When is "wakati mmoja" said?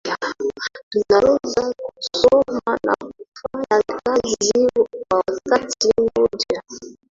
5.27-6.61